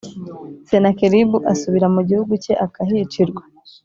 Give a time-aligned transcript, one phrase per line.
[0.67, 3.41] Senakeribu asubira mu gihugu cye akahicirwa